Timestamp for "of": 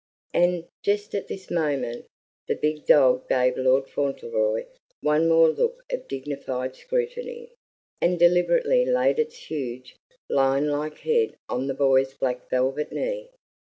5.93-6.07